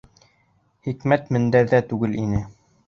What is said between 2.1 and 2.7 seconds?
ине.